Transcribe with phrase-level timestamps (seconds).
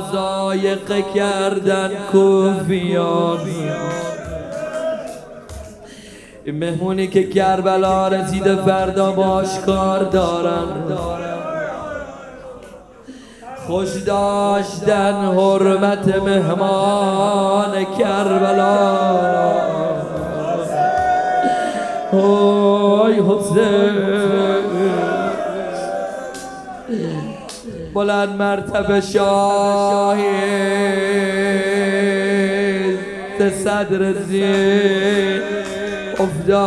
[0.00, 3.38] مزایقه کردن کوفیان.
[6.46, 10.66] مهمونی که کربلا رسیده فردا باش کار دارن.
[13.66, 19.00] خوش داشتن حرمت مهمان کربلا.
[22.12, 24.29] اوی حسین
[27.94, 30.20] بلند مرتبه شاهی
[33.64, 35.40] صدر زین
[36.18, 36.60] افتاد.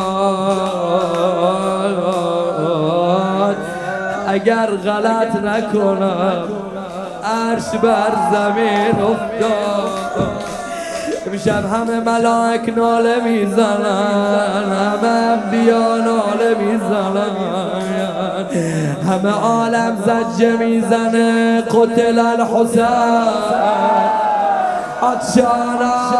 [4.28, 6.48] اگر غلط نکنم
[7.24, 9.90] عرش بر زمین افتاد.
[11.28, 18.03] امشب همه ملاک ناله می‌زنن همه انبیا ناله می‌زنن.
[19.10, 21.62] همه عالم زجه می‌زنه.
[21.62, 22.86] قتل الحسین.
[25.04, 26.14] عطشانا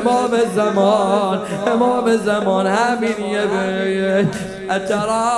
[0.00, 4.26] امام زمان امام زمان همین یه بیت.
[4.70, 5.30] اترا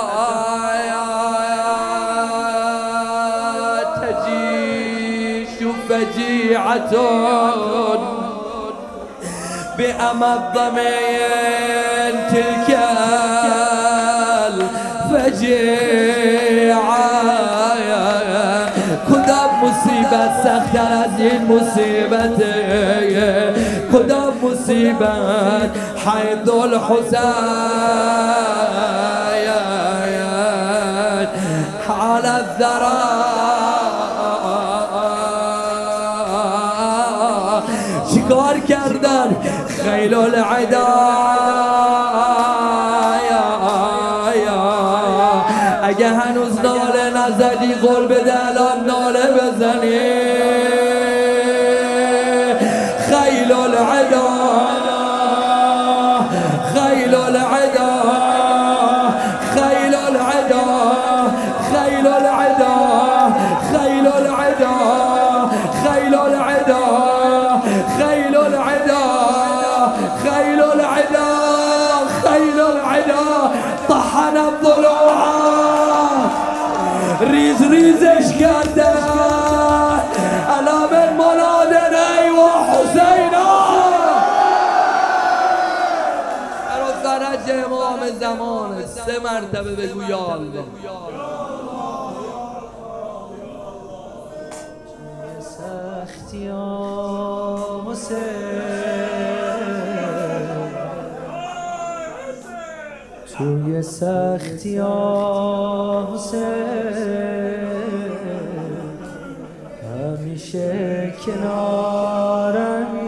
[4.01, 5.49] تجیش
[5.89, 6.93] فجیعة
[9.77, 12.79] بأمض من تلك
[15.13, 15.93] الفجيعة
[19.09, 22.39] کدام مصیبت سختر از این مصیبت
[24.83, 25.71] غريبا
[26.05, 26.49] حيث
[31.87, 33.03] حال على الذرى
[38.15, 39.29] شکار کردن؟
[39.85, 40.87] خيل العدا.
[45.83, 50.82] اگه هنوز ناله نزدی قلب دلان ناله بزنی.
[68.73, 71.29] العدا خيل العدا
[72.23, 73.51] خيل العدا
[73.89, 75.13] طحن الضلوع.
[77.21, 78.93] ريز ريز ايش قدر
[80.59, 83.43] الا من منادنا ايوه حسينا
[87.03, 87.23] سر
[87.71, 90.65] و امام زمان سه مرتبه بگو یا الله
[96.03, 96.49] سختی
[97.87, 98.17] حسین
[103.37, 104.79] توی سختی
[106.13, 106.43] حسین
[109.83, 112.99] همیشه کنارمی.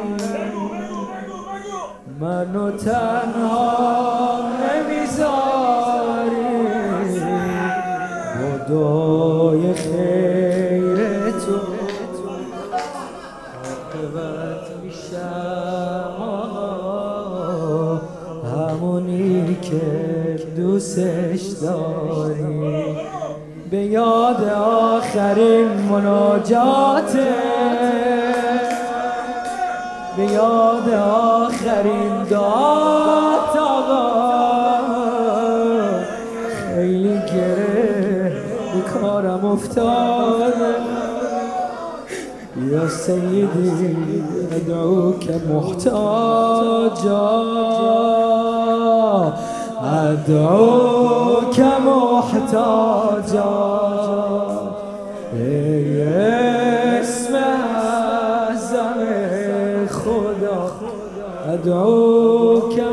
[2.19, 5.35] منو تنها نمی‌ذاری
[8.67, 11.84] خدای خیر تو.
[14.05, 16.11] عاقبت میشم
[18.55, 19.81] همونی که
[20.55, 22.97] دوستش داری.
[23.71, 27.27] به یاد آخرین مناجاته
[30.17, 34.85] به یاد آخرین دعات آقا.
[36.75, 38.33] خیلی گره
[38.73, 40.94] به کارم افتاده.
[42.72, 44.24] يا سيدي
[44.56, 45.96] أدعوك محتاجا.
[49.84, 53.52] أدعوك محتاجا.
[57.02, 59.00] اسم اعظم
[59.90, 60.59] خدا.
[61.53, 62.84] أدعوك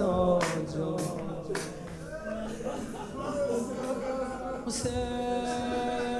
[0.00, 0.96] محتاجم
[4.66, 6.11] حسین.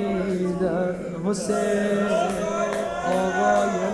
[0.00, 0.94] شهادت میدن
[1.26, 2.06] حسین
[3.06, 3.92] آقای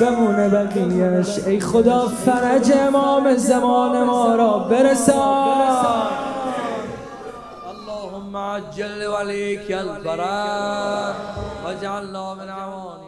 [0.00, 6.10] بمونه بقیهش ای خدا فرج امام زمان ما را برسان.
[7.70, 11.14] اللهم عجل وليك الفرج
[11.64, 12.99] واجعلنا من عوان.